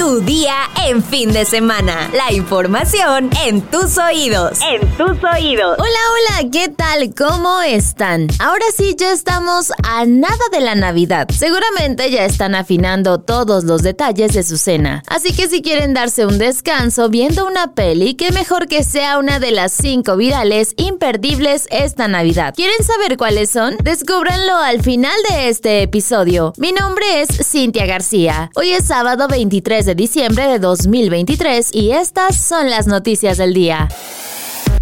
Tu 0.00 0.22
día 0.22 0.54
en 0.86 1.04
fin 1.04 1.30
de 1.30 1.44
semana. 1.44 2.10
La 2.14 2.32
información 2.32 3.28
en 3.44 3.60
tus 3.60 3.98
oídos. 3.98 4.58
En 4.62 4.80
tus 4.96 5.22
oídos. 5.22 5.76
Hola, 5.78 6.40
hola, 6.40 6.50
¿qué 6.50 6.70
tal? 6.70 7.14
¿Cómo 7.14 7.60
están? 7.60 8.28
Ahora 8.38 8.64
sí, 8.74 8.96
ya 8.96 9.12
estamos 9.12 9.70
a 9.82 10.06
nada 10.06 10.42
de 10.52 10.60
la 10.60 10.74
Navidad. 10.74 11.28
Seguramente 11.28 12.10
ya 12.10 12.24
están 12.24 12.54
afinando 12.54 13.20
todos 13.20 13.64
los 13.64 13.82
detalles 13.82 14.32
de 14.32 14.42
su 14.42 14.56
cena. 14.56 15.02
Así 15.06 15.34
que 15.34 15.48
si 15.48 15.60
quieren 15.60 15.92
darse 15.92 16.24
un 16.24 16.38
descanso 16.38 17.10
viendo 17.10 17.46
una 17.46 17.74
peli, 17.74 18.14
qué 18.14 18.32
mejor 18.32 18.68
que 18.68 18.84
sea 18.84 19.18
una 19.18 19.38
de 19.38 19.50
las 19.50 19.70
cinco 19.70 20.16
virales 20.16 20.72
imperdibles 20.78 21.66
esta 21.70 22.08
Navidad. 22.08 22.54
¿Quieren 22.56 22.82
saber 22.84 23.18
cuáles 23.18 23.50
son? 23.50 23.76
Descúbranlo 23.82 24.56
al 24.56 24.80
final 24.82 25.16
de 25.28 25.50
este 25.50 25.82
episodio. 25.82 26.54
Mi 26.56 26.72
nombre 26.72 27.20
es 27.20 27.28
Cintia 27.46 27.84
García. 27.84 28.50
Hoy 28.54 28.72
es 28.72 28.86
sábado 28.86 29.28
23 29.28 29.89
de 29.89 29.89
diciembre 29.94 30.46
de 30.46 30.58
2023 30.58 31.70
y 31.72 31.92
estas 31.92 32.36
son 32.36 32.70
las 32.70 32.86
noticias 32.86 33.38
del 33.38 33.54
día. 33.54 33.88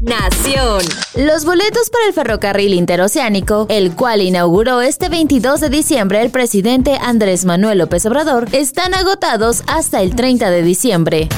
Nación. 0.00 0.82
Los 1.16 1.46
boletos 1.46 1.88
para 1.88 2.06
el 2.06 2.12
ferrocarril 2.12 2.74
interoceánico, 2.74 3.66
el 3.70 3.92
cual 3.92 4.20
inauguró 4.20 4.82
este 4.82 5.08
22 5.08 5.60
de 5.60 5.70
diciembre 5.70 6.20
el 6.20 6.30
presidente 6.30 6.98
Andrés 7.00 7.46
Manuel 7.46 7.78
López 7.78 8.04
Obrador, 8.04 8.46
están 8.52 8.92
agotados 8.92 9.62
hasta 9.66 10.02
el 10.02 10.14
30 10.14 10.50
de 10.50 10.62
diciembre. 10.62 11.28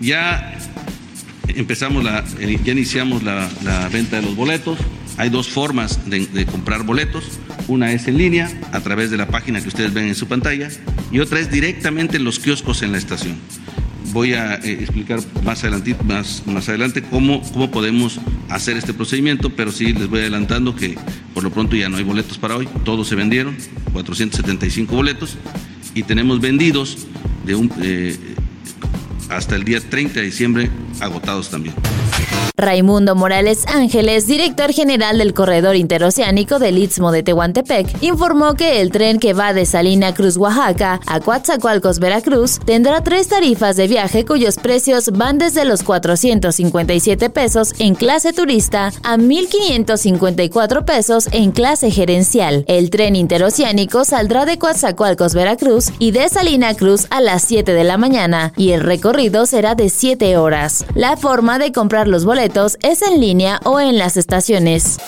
Ya 0.00 0.58
empezamos 1.46 2.02
la, 2.02 2.24
ya 2.64 2.72
iniciamos 2.72 3.22
la, 3.22 3.48
venta 3.92 4.16
de 4.16 4.22
los 4.22 4.34
boletos. 4.34 4.76
Hay 5.16 5.30
dos 5.30 5.48
formas 5.48 6.10
de, 6.10 6.26
de, 6.26 6.46
comprar 6.46 6.82
boletos. 6.82 7.24
Una 7.68 7.92
es 7.92 8.08
en 8.08 8.18
línea, 8.18 8.50
a 8.72 8.80
través 8.80 9.12
de 9.12 9.18
la 9.18 9.28
página 9.28 9.60
que 9.62 9.68
ustedes 9.68 9.94
ven 9.94 10.06
en 10.06 10.16
su 10.16 10.26
pantalla, 10.26 10.68
y 11.12 11.20
otra 11.20 11.38
es 11.38 11.48
directamente 11.48 12.16
en 12.16 12.24
los 12.24 12.40
kioscos 12.40 12.82
en 12.82 12.90
la 12.90 12.98
estación 12.98 13.38
voy 14.14 14.32
a 14.32 14.54
eh, 14.54 14.78
explicar 14.80 15.18
más 15.44 15.64
adelante, 15.64 15.96
más, 16.04 16.44
más 16.46 16.68
adelante 16.68 17.02
cómo, 17.02 17.42
cómo 17.52 17.70
podemos 17.70 18.20
hacer 18.48 18.76
este 18.76 18.94
procedimiento, 18.94 19.50
pero 19.50 19.72
sí 19.72 19.92
les 19.92 20.08
voy 20.08 20.20
adelantando 20.20 20.76
que 20.76 20.96
por 21.34 21.42
lo 21.42 21.50
pronto 21.50 21.74
ya 21.74 21.88
no 21.88 21.96
hay 21.96 22.04
boletos 22.04 22.38
para 22.38 22.56
hoy, 22.56 22.68
todos 22.84 23.08
se 23.08 23.16
vendieron, 23.16 23.56
475 23.92 24.94
boletos, 24.94 25.36
y 25.94 26.04
tenemos 26.04 26.40
vendidos 26.40 27.08
de 27.44 27.56
un, 27.56 27.72
eh, 27.82 28.16
hasta 29.36 29.56
el 29.56 29.64
día 29.64 29.80
30 29.80 30.20
de 30.20 30.26
diciembre 30.26 30.70
agotados 31.00 31.50
también. 31.50 31.74
Raimundo 32.56 33.16
Morales 33.16 33.66
Ángeles, 33.66 34.28
director 34.28 34.72
general 34.72 35.18
del 35.18 35.34
Corredor 35.34 35.74
Interoceánico 35.74 36.60
del 36.60 36.78
Istmo 36.78 37.10
de 37.10 37.24
Tehuantepec, 37.24 38.00
informó 38.00 38.54
que 38.54 38.80
el 38.80 38.92
tren 38.92 39.18
que 39.18 39.32
va 39.32 39.52
de 39.52 39.66
Salina 39.66 40.14
Cruz, 40.14 40.36
Oaxaca, 40.36 41.00
a 41.06 41.18
Coatzacoalcos, 41.18 41.98
Veracruz, 41.98 42.60
tendrá 42.64 43.02
tres 43.02 43.26
tarifas 43.26 43.76
de 43.76 43.88
viaje 43.88 44.24
cuyos 44.24 44.56
precios 44.58 45.10
van 45.10 45.38
desde 45.38 45.64
los 45.64 45.82
457 45.82 47.28
pesos 47.28 47.74
en 47.80 47.96
clase 47.96 48.32
turista 48.32 48.92
a 49.02 49.16
1.554 49.16 50.84
pesos 50.84 51.28
en 51.32 51.50
clase 51.50 51.90
gerencial. 51.90 52.64
El 52.68 52.90
tren 52.90 53.16
interoceánico 53.16 54.04
saldrá 54.04 54.44
de 54.44 54.58
Coatzacoalcos, 54.58 55.34
Veracruz 55.34 55.90
y 55.98 56.12
de 56.12 56.28
Salina 56.28 56.74
Cruz 56.74 57.08
a 57.10 57.20
las 57.20 57.42
7 57.42 57.72
de 57.72 57.82
la 57.82 57.98
mañana 57.98 58.52
y 58.56 58.70
el 58.70 58.80
recorrido 58.80 59.23
será 59.46 59.74
de 59.74 59.88
7 59.88 60.36
horas. 60.36 60.84
La 60.94 61.16
forma 61.16 61.58
de 61.58 61.72
comprar 61.72 62.08
los 62.08 62.24
boletos 62.24 62.76
es 62.82 63.00
en 63.02 63.20
línea 63.20 63.58
o 63.64 63.80
en 63.80 63.96
las 63.96 64.16
estaciones. 64.16 64.98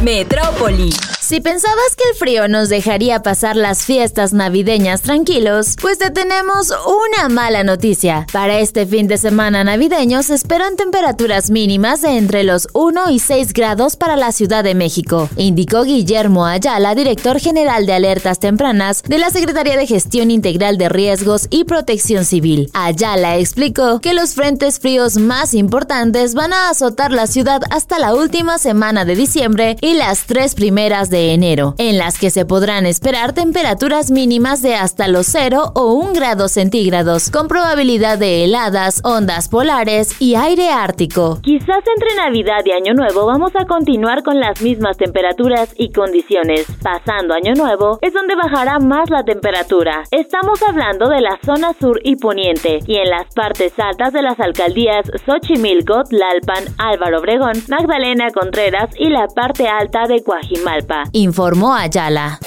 Metrópoli. 0.00 0.90
Si 1.22 1.40
pensabas 1.40 1.94
que 1.96 2.02
el 2.10 2.16
frío 2.16 2.48
nos 2.48 2.68
dejaría 2.68 3.22
pasar 3.22 3.54
las 3.54 3.84
fiestas 3.84 4.32
navideñas 4.32 5.02
tranquilos, 5.02 5.76
pues 5.80 5.96
te 5.96 6.10
tenemos 6.10 6.72
una 6.72 7.28
mala 7.28 7.62
noticia. 7.62 8.26
Para 8.32 8.58
este 8.58 8.86
fin 8.86 9.06
de 9.06 9.16
semana 9.18 9.62
navideño 9.62 10.24
se 10.24 10.34
esperan 10.34 10.74
temperaturas 10.74 11.48
mínimas 11.48 12.02
de 12.02 12.18
entre 12.18 12.42
los 12.42 12.66
1 12.72 13.10
y 13.10 13.20
6 13.20 13.52
grados 13.52 13.94
para 13.94 14.16
la 14.16 14.32
Ciudad 14.32 14.64
de 14.64 14.74
México, 14.74 15.30
indicó 15.36 15.84
Guillermo 15.84 16.44
Ayala, 16.44 16.96
director 16.96 17.38
general 17.38 17.86
de 17.86 17.92
alertas 17.92 18.40
tempranas 18.40 19.04
de 19.04 19.18
la 19.18 19.30
Secretaría 19.30 19.76
de 19.76 19.86
Gestión 19.86 20.28
Integral 20.32 20.76
de 20.76 20.88
Riesgos 20.88 21.46
y 21.50 21.62
Protección 21.62 22.24
Civil. 22.24 22.68
Ayala 22.74 23.36
explicó 23.36 24.00
que 24.00 24.12
los 24.12 24.34
frentes 24.34 24.80
fríos 24.80 25.18
más 25.18 25.54
importantes 25.54 26.34
van 26.34 26.52
a 26.52 26.68
azotar 26.68 27.12
la 27.12 27.28
ciudad 27.28 27.62
hasta 27.70 28.00
la 28.00 28.12
última 28.12 28.58
semana 28.58 29.04
de 29.04 29.14
diciembre 29.14 29.76
y 29.80 29.94
las 29.94 30.24
tres 30.24 30.56
primeras 30.56 31.11
de 31.12 31.32
enero, 31.32 31.76
en 31.78 31.96
las 31.96 32.18
que 32.18 32.30
se 32.30 32.44
podrán 32.44 32.86
esperar 32.86 33.34
temperaturas 33.34 34.10
mínimas 34.10 34.62
de 34.62 34.74
hasta 34.74 35.06
los 35.06 35.26
0 35.26 35.70
o 35.76 35.92
1 35.92 36.14
grado 36.14 36.48
centígrados, 36.48 37.30
con 37.30 37.46
probabilidad 37.46 38.18
de 38.18 38.42
heladas, 38.42 39.00
ondas 39.04 39.48
polares 39.48 40.20
y 40.20 40.34
aire 40.34 40.70
ártico. 40.70 41.38
Quizás 41.42 41.84
entre 41.96 42.16
Navidad 42.16 42.62
y 42.64 42.72
Año 42.72 42.94
Nuevo 42.94 43.26
vamos 43.26 43.52
a 43.54 43.66
continuar 43.66 44.24
con 44.24 44.40
las 44.40 44.60
mismas 44.60 44.96
temperaturas 44.96 45.72
y 45.76 45.92
condiciones. 45.92 46.66
Pasando 46.82 47.34
Año 47.34 47.54
Nuevo 47.54 47.98
es 48.02 48.12
donde 48.12 48.34
bajará 48.34 48.80
más 48.80 49.10
la 49.10 49.22
temperatura. 49.22 50.02
Estamos 50.10 50.60
hablando 50.66 51.08
de 51.08 51.20
la 51.20 51.38
zona 51.44 51.74
sur 51.78 52.00
y 52.02 52.16
poniente 52.16 52.80
y 52.86 52.96
en 52.96 53.10
las 53.10 53.32
partes 53.34 53.72
altas 53.78 54.12
de 54.12 54.22
las 54.22 54.40
alcaldías 54.40 55.10
Xochimilco, 55.26 56.04
Tlalpan, 56.04 56.74
Álvaro 56.78 57.20
Obregón, 57.20 57.52
Magdalena 57.68 58.30
Contreras 58.30 58.90
y 58.98 59.10
la 59.10 59.26
parte 59.28 59.68
alta 59.68 60.06
de 60.08 60.22
Coajimalpa 60.22 61.01
informó 61.12 61.74
Ayala. 61.74 62.38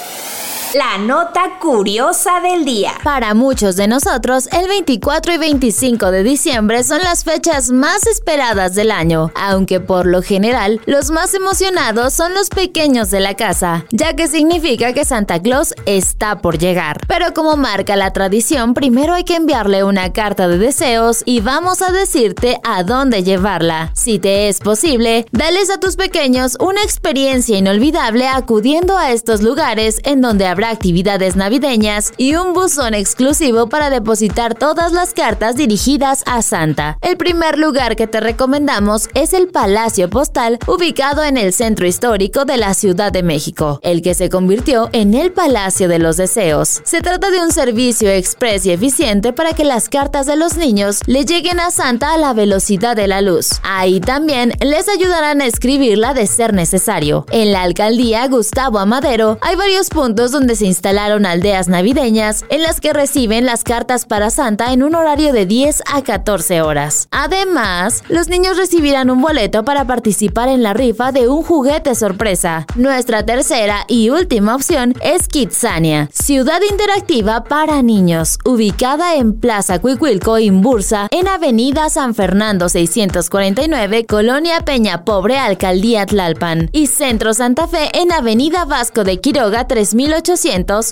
La 0.76 0.98
nota 0.98 1.58
curiosa 1.58 2.40
del 2.40 2.66
día. 2.66 2.92
Para 3.02 3.32
muchos 3.32 3.76
de 3.76 3.88
nosotros, 3.88 4.46
el 4.52 4.68
24 4.68 5.32
y 5.32 5.38
25 5.38 6.10
de 6.10 6.22
diciembre 6.22 6.84
son 6.84 7.00
las 7.02 7.24
fechas 7.24 7.70
más 7.70 8.06
esperadas 8.06 8.74
del 8.74 8.90
año, 8.90 9.32
aunque 9.34 9.80
por 9.80 10.04
lo 10.04 10.20
general 10.20 10.82
los 10.84 11.10
más 11.10 11.32
emocionados 11.32 12.12
son 12.12 12.34
los 12.34 12.50
pequeños 12.50 13.10
de 13.10 13.20
la 13.20 13.32
casa, 13.32 13.86
ya 13.90 14.16
que 14.16 14.28
significa 14.28 14.92
que 14.92 15.06
Santa 15.06 15.40
Claus 15.40 15.72
está 15.86 16.42
por 16.42 16.58
llegar. 16.58 17.00
Pero 17.08 17.32
como 17.32 17.56
marca 17.56 17.96
la 17.96 18.12
tradición, 18.12 18.74
primero 18.74 19.14
hay 19.14 19.24
que 19.24 19.36
enviarle 19.36 19.82
una 19.82 20.12
carta 20.12 20.46
de 20.46 20.58
deseos 20.58 21.22
y 21.24 21.40
vamos 21.40 21.80
a 21.80 21.90
decirte 21.90 22.60
a 22.64 22.82
dónde 22.82 23.22
llevarla. 23.22 23.92
Si 23.94 24.18
te 24.18 24.50
es 24.50 24.60
posible, 24.60 25.24
dales 25.32 25.70
a 25.70 25.80
tus 25.80 25.96
pequeños 25.96 26.58
una 26.60 26.82
experiencia 26.82 27.56
inolvidable 27.56 28.28
acudiendo 28.28 28.98
a 28.98 29.12
estos 29.12 29.40
lugares 29.40 30.02
en 30.04 30.20
donde 30.20 30.46
habrá 30.46 30.65
actividades 30.70 31.36
navideñas 31.36 32.12
y 32.16 32.34
un 32.34 32.52
buzón 32.52 32.94
exclusivo 32.94 33.68
para 33.68 33.90
depositar 33.90 34.54
todas 34.54 34.92
las 34.92 35.14
cartas 35.14 35.56
dirigidas 35.56 36.22
a 36.26 36.42
Santa. 36.42 36.98
El 37.02 37.16
primer 37.16 37.58
lugar 37.58 37.96
que 37.96 38.06
te 38.06 38.20
recomendamos 38.20 39.08
es 39.14 39.32
el 39.32 39.48
Palacio 39.48 40.10
Postal, 40.10 40.58
ubicado 40.66 41.22
en 41.22 41.36
el 41.36 41.52
centro 41.52 41.86
histórico 41.86 42.44
de 42.44 42.56
la 42.56 42.74
Ciudad 42.74 43.12
de 43.12 43.22
México, 43.22 43.80
el 43.82 44.02
que 44.02 44.14
se 44.14 44.28
convirtió 44.28 44.88
en 44.92 45.14
el 45.14 45.32
Palacio 45.32 45.88
de 45.88 45.98
los 45.98 46.16
Deseos. 46.16 46.80
Se 46.84 47.00
trata 47.00 47.30
de 47.30 47.40
un 47.40 47.52
servicio 47.52 48.10
express 48.10 48.66
y 48.66 48.72
eficiente 48.72 49.32
para 49.32 49.52
que 49.52 49.64
las 49.64 49.88
cartas 49.88 50.26
de 50.26 50.36
los 50.36 50.56
niños 50.56 51.00
le 51.06 51.24
lleguen 51.24 51.60
a 51.60 51.70
Santa 51.70 52.14
a 52.14 52.18
la 52.18 52.32
velocidad 52.32 52.96
de 52.96 53.06
la 53.06 53.20
luz. 53.20 53.60
Ahí 53.62 54.00
también 54.00 54.52
les 54.60 54.88
ayudarán 54.88 55.40
a 55.40 55.46
escribirla 55.46 56.14
de 56.14 56.26
ser 56.26 56.52
necesario. 56.52 57.26
En 57.30 57.52
la 57.52 57.62
alcaldía 57.62 58.26
Gustavo 58.26 58.78
Amadero 58.78 59.38
hay 59.40 59.56
varios 59.56 59.88
puntos 59.88 60.32
donde 60.32 60.55
se 60.56 60.66
instalaron 60.66 61.26
aldeas 61.26 61.68
navideñas 61.68 62.44
en 62.50 62.62
las 62.62 62.80
que 62.80 62.92
reciben 62.92 63.46
las 63.46 63.62
cartas 63.62 64.06
para 64.06 64.30
Santa 64.30 64.72
en 64.72 64.82
un 64.82 64.94
horario 64.94 65.32
de 65.32 65.46
10 65.46 65.82
a 65.92 66.02
14 66.02 66.62
horas. 66.62 67.08
Además, 67.10 68.02
los 68.08 68.28
niños 68.28 68.56
recibirán 68.56 69.10
un 69.10 69.20
boleto 69.20 69.64
para 69.64 69.86
participar 69.86 70.48
en 70.48 70.62
la 70.62 70.74
rifa 70.74 71.12
de 71.12 71.28
un 71.28 71.42
juguete 71.42 71.94
sorpresa. 71.94 72.66
Nuestra 72.74 73.24
tercera 73.24 73.84
y 73.88 74.10
última 74.10 74.54
opción 74.54 74.94
es 75.02 75.28
Kidsania, 75.28 76.08
ciudad 76.12 76.60
interactiva 76.68 77.44
para 77.44 77.82
niños, 77.82 78.38
ubicada 78.44 79.16
en 79.16 79.38
Plaza 79.38 79.78
Cuicuilco, 79.78 80.38
Imbursa, 80.38 81.08
en 81.10 81.28
Avenida 81.28 81.88
San 81.90 82.14
Fernando 82.14 82.68
649, 82.68 84.06
Colonia 84.06 84.60
Peña 84.60 85.04
Pobre, 85.04 85.38
Alcaldía 85.38 86.06
Tlalpan, 86.06 86.70
y 86.72 86.86
Centro 86.86 87.34
Santa 87.34 87.68
Fe 87.68 87.90
en 87.94 88.12
Avenida 88.12 88.64
Vasco 88.64 89.04
de 89.04 89.20
Quiroga 89.20 89.66
3800, 89.66 90.35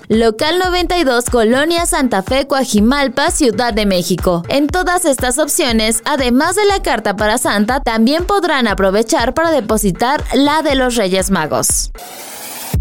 Local 0.09 0.59
92, 0.59 1.29
Colonia 1.31 1.85
Santa 1.87 2.23
Fe, 2.23 2.47
Coajimalpa, 2.47 3.31
Ciudad 3.31 3.75
de 3.75 3.85
México. 3.85 4.43
En 4.49 4.69
todas 4.69 5.05
estas 5.05 5.39
opciones, 5.39 6.03
además 6.07 6.57
de 6.57 6.65
la 6.65 6.83
carta 6.83 7.17
para 7.17 7.37
Santa, 7.37 7.81
también 7.81 8.25
podrán 8.25 8.67
aprovechar 8.67 9.35
para 9.35 9.51
depositar 9.51 10.25
la 10.33 10.63
de 10.63 10.77
los 10.77 10.97
Reyes 10.97 11.31
Magos. 11.31 11.91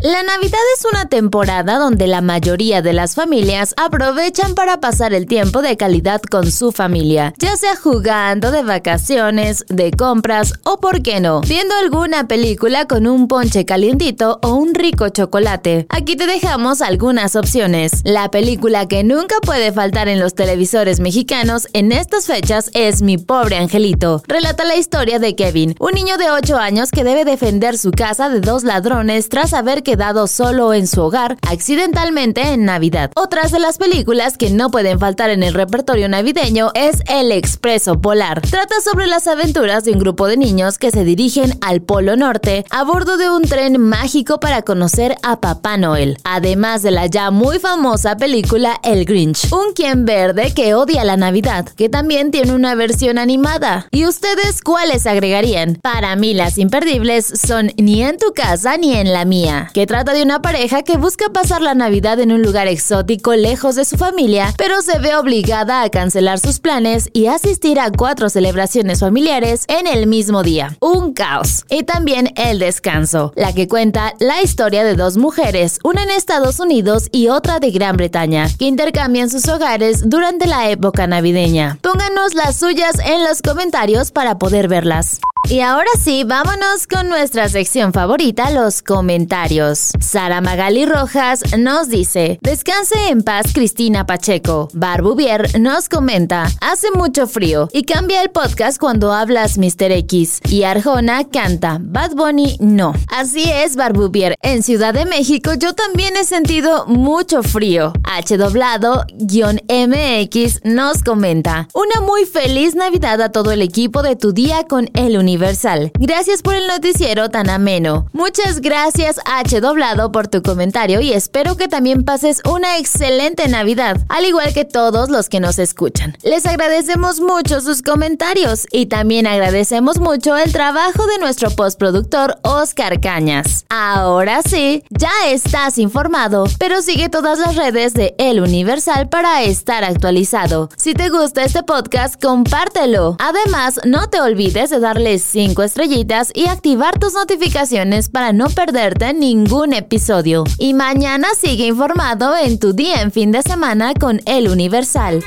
La 0.04 0.22
Navidad 0.22 0.60
es 0.78 0.84
una 0.84 1.06
temporada 1.06 1.80
donde 1.80 2.08
la 2.08 2.20
mayoría 2.20 2.82
de 2.82 2.92
las 2.92 3.16
familias 3.16 3.74
aprovechan 3.78 4.54
para 4.54 4.82
pasar 4.82 5.14
el 5.14 5.28
tiempo 5.28 5.62
de 5.62 5.78
calidad 5.78 6.22
con 6.22 6.52
su 6.52 6.74
familia, 6.74 7.34
ya 7.38 7.56
sea 7.56 7.78
jugando 7.78 8.52
de 8.52 8.64
vacaciones, 8.64 9.64
de 9.70 9.92
compras 9.92 10.56
o, 10.66 10.82
por 10.82 11.04
qué 11.04 11.22
no, 11.22 11.40
viendo 11.40 11.74
alguna 11.76 12.28
película 12.28 12.86
con 12.86 13.08
un 13.08 13.30
ponche 13.30 13.64
calientito 13.64 14.40
o 14.44 14.56
un 14.56 14.76
rico 14.76 15.08
chocolate. 15.08 15.86
Aquí 15.88 16.18
te 16.18 16.28
dejamos 16.28 16.82
algunas 16.82 17.38
opciones. 17.38 18.02
La 18.04 18.30
película 18.30 18.90
que 18.90 19.06
nunca 19.06 19.38
puede 19.42 19.72
faltar 19.72 20.10
en 20.10 20.20
los 20.20 20.36
televisores 20.36 21.00
mexicanos 21.00 21.70
en 21.72 21.94
estas 21.94 22.26
fechas 22.26 22.72
es 22.74 23.02
Mi 23.02 23.18
pobre 23.18 23.56
angelito. 23.56 24.22
Relata 24.28 24.66
la 24.66 24.76
historia 24.76 25.20
de 25.20 25.34
Kevin, 25.38 25.78
un 25.80 25.94
niño 25.94 26.18
de 26.18 26.30
8 26.30 26.58
años 26.58 26.92
que 26.92 27.06
debe 27.06 27.24
defender 27.24 27.78
su 27.78 27.92
casa 27.92 28.28
de 28.28 28.42
dos 28.42 28.66
ladrones 28.66 29.30
tras 29.30 29.54
haber 29.54 29.82
que 29.82 29.93
quedado 29.94 30.26
solo 30.26 30.74
en 30.74 30.88
su 30.88 31.04
hogar 31.04 31.38
accidentalmente 31.48 32.42
en 32.42 32.66
Navidad. 32.66 33.12
Otras 33.16 33.52
de 33.52 33.60
las 33.60 33.78
películas 33.78 34.40
que 34.40 34.50
no 34.50 34.72
pueden 34.72 34.98
faltar 34.98 35.30
en 35.30 35.44
el 35.44 35.54
repertorio 35.54 36.10
navideño 36.10 36.72
es 36.74 37.04
El 37.06 37.32
Expreso 37.32 38.02
Polar. 38.02 38.42
Trata 38.42 38.82
sobre 38.84 39.06
las 39.06 39.28
aventuras 39.28 39.84
de 39.84 39.92
un 39.92 40.00
grupo 40.00 40.26
de 40.26 40.36
niños 40.36 40.80
que 40.80 40.90
se 40.90 41.04
dirigen 41.04 41.60
al 41.62 41.84
Polo 41.84 42.16
Norte 42.16 42.66
a 42.72 42.84
bordo 42.84 43.18
de 43.18 43.30
un 43.30 43.44
tren 43.44 43.80
mágico 43.80 44.40
para 44.40 44.64
conocer 44.64 45.16
a 45.22 45.40
Papá 45.40 45.78
Noel. 45.78 46.18
Además 46.24 46.82
de 46.82 46.90
la 46.90 47.06
ya 47.06 47.30
muy 47.30 47.60
famosa 47.60 48.18
película 48.18 48.80
El 48.84 49.06
Grinch, 49.06 49.54
un 49.54 49.74
quien 49.76 50.06
verde 50.06 50.56
que 50.56 50.74
odia 50.74 51.04
la 51.04 51.18
Navidad, 51.18 51.68
que 51.70 51.88
también 51.88 52.32
tiene 52.32 52.56
una 52.56 52.74
versión 52.74 53.20
animada. 53.20 53.86
¿Y 53.92 54.08
ustedes 54.08 54.64
cuáles 54.64 55.06
agregarían? 55.06 55.78
Para 55.84 56.16
mí 56.16 56.34
las 56.34 56.58
imperdibles 56.58 57.32
son 57.46 57.72
Ni 57.78 58.02
en 58.02 58.18
tu 58.18 58.34
casa 58.34 58.76
ni 58.78 58.96
en 58.96 59.14
la 59.14 59.26
mía, 59.26 59.70
trata 59.88 60.14
de 60.14 60.24
una 60.24 60.42
pareja 60.42 60.84
que 60.84 60.98
busca 60.98 61.30
pasar 61.30 61.62
la 61.62 61.74
Navidad 61.74 62.20
en 62.20 62.32
un 62.32 62.42
lugar 62.42 62.68
exótico 62.68 63.34
lejos 63.34 63.76
de 63.76 63.86
su 63.86 63.98
familia, 63.98 64.54
pero 64.58 64.82
se 64.82 65.00
ve 65.00 65.16
obligada 65.16 65.82
a 65.82 65.90
cancelar 65.90 66.40
sus 66.40 66.60
planes 66.60 67.10
y 67.14 67.28
asistir 67.28 67.80
a 67.80 67.92
cuatro 67.92 68.30
celebraciones 68.30 69.00
familiares 69.00 69.66
en 69.68 69.88
el 69.88 70.08
mismo 70.08 70.44
día. 70.44 70.78
Un 70.80 71.14
caos. 71.14 71.66
Y 71.70 71.84
también 71.84 72.32
El 72.36 72.60
Descanso, 72.60 73.34
la 73.36 73.54
que 73.54 73.68
cuenta 73.68 74.14
la 74.20 74.42
historia 74.42 74.84
de 74.84 74.96
dos 74.96 75.18
mujeres, 75.18 75.80
una 75.84 76.04
en 76.04 76.12
Estados 76.12 76.60
Unidos 76.60 77.10
y 77.12 77.30
otra 77.30 77.60
de 77.60 77.72
Gran 77.72 77.98
Bretaña, 77.98 78.48
que 78.58 78.66
intercambian 78.66 79.30
sus 79.30 79.48
hogares 79.48 80.10
durante 80.10 80.48
la 80.48 80.70
época 80.70 81.08
navideña. 81.08 81.78
Pónganos 81.82 82.34
las 82.34 82.58
suyas 82.58 82.96
en 83.06 83.24
los 83.24 83.42
comentarios 83.42 84.12
para 84.12 84.38
poder 84.38 84.68
verlas. 84.68 85.20
Y 85.50 85.60
ahora 85.60 85.90
sí, 86.00 86.24
vámonos 86.24 86.88
con 86.88 87.10
nuestra 87.10 87.50
sección 87.50 87.92
favorita, 87.92 88.50
los 88.50 88.82
comentarios. 88.82 89.92
Sara 90.00 90.40
Magali 90.40 90.86
Rojas 90.86 91.42
nos 91.58 91.90
dice, 91.90 92.40
descanse 92.42 93.10
en 93.10 93.24
paz 93.24 93.48
Cristina 93.54 94.06
Pacheco. 94.06 94.70
Barbubier 94.74 95.60
nos 95.60 95.90
comenta, 95.90 96.50
hace 96.62 96.92
mucho 96.92 97.28
frío 97.28 97.68
y 97.74 97.84
cambia 97.84 98.22
el 98.22 98.30
podcast 98.30 98.80
cuando 98.80 99.12
hablas 99.12 99.58
Mr. 99.58 99.92
X. 99.92 100.40
Y 100.48 100.64
Arjona 100.64 101.26
canta, 101.26 101.78
Bad 101.82 102.12
Bunny 102.16 102.56
no. 102.62 102.94
Así 103.10 103.44
es, 103.44 103.76
Barbubier, 103.76 104.36
en 104.42 104.64
Ciudad 104.64 104.94
de 104.94 105.06
México 105.06 105.52
yo 105.56 105.74
también 105.74 106.16
he 106.16 106.24
sentido 106.24 106.86
mucho 106.88 107.44
frío. 107.44 107.92
H 108.06 108.38
doblado, 108.38 109.06
MX 109.20 110.62
nos 110.64 111.04
comenta, 111.04 111.68
una 111.74 112.00
muy 112.06 112.24
feliz 112.26 112.76
Navidad 112.76 113.22
a 113.22 113.32
todo 113.32 113.52
el 113.52 113.62
equipo 113.62 114.04
de 114.04 114.16
tu 114.16 114.32
día 114.32 114.64
con 114.64 114.90
el 114.94 115.18
universo 115.18 115.33
Universal. 115.34 115.92
Gracias 115.98 116.44
por 116.44 116.54
el 116.54 116.68
noticiero 116.68 117.30
tan 117.30 117.50
ameno. 117.50 118.06
Muchas 118.14 118.62
gracias 118.62 119.20
H 119.26 119.62
Doblado 119.62 120.12
por 120.12 120.28
tu 120.28 120.44
comentario 120.44 121.02
y 121.02 121.12
espero 121.12 121.58
que 121.58 121.68
también 121.68 122.04
pases 122.04 122.40
una 122.46 122.78
excelente 122.78 123.48
Navidad, 123.48 123.98
al 124.10 124.26
igual 124.26 124.54
que 124.54 124.64
todos 124.64 125.10
los 125.10 125.30
que 125.30 125.40
nos 125.40 125.58
escuchan. 125.58 126.16
Les 126.22 126.46
agradecemos 126.46 127.20
mucho 127.20 127.62
sus 127.62 127.82
comentarios 127.82 128.68
y 128.72 128.86
también 128.86 129.26
agradecemos 129.26 130.00
mucho 130.00 130.38
el 130.38 130.52
trabajo 130.52 131.08
de 131.08 131.18
nuestro 131.18 131.50
postproductor 131.50 132.38
Oscar 132.44 133.02
Cañas. 133.02 133.66
Ahora 133.70 134.44
sí, 134.44 134.84
ya 134.92 135.10
estás 135.30 135.80
informado, 135.80 136.46
pero 136.60 136.84
sigue 136.84 137.10
todas 137.10 137.40
las 137.40 137.56
redes 137.56 137.96
de 137.96 138.14
El 138.20 138.40
Universal 138.40 139.10
para 139.10 139.42
estar 139.42 139.84
actualizado. 139.84 140.70
Si 140.78 140.94
te 140.94 141.10
gusta 141.10 141.44
este 141.44 141.64
podcast, 141.64 142.22
compártelo. 142.22 143.16
Además, 143.18 143.80
no 143.84 144.12
te 144.12 144.22
olvides 144.22 144.70
de 144.70 144.80
darle 144.80 145.18
5 145.24 145.64
estrellitas 145.64 146.32
y 146.34 146.48
activar 146.48 147.00
tus 147.00 147.14
notificaciones 147.14 148.10
para 148.10 148.34
no 148.34 148.50
perderte 148.50 149.14
ningún 149.14 149.74
episodio. 149.74 150.44
Y 150.58 150.74
mañana 150.74 151.28
sigue 151.40 151.66
informado 151.66 152.36
en 152.38 152.60
tu 152.60 152.74
día 152.74 153.02
en 153.02 153.12
fin 153.12 153.32
de 153.32 153.42
semana 153.42 153.94
con 153.94 154.22
El 154.26 154.50
Universal. 154.50 155.24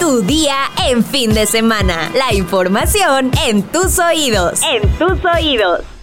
Tu 0.00 0.20
día 0.22 0.56
en 0.88 1.04
fin 1.04 1.32
de 1.32 1.46
semana. 1.46 2.10
La 2.14 2.34
información 2.34 3.30
en 3.46 3.62
tus 3.62 3.98
oídos. 3.98 4.60
En 4.62 4.88
tus 4.98 5.18
oídos. 5.24 5.95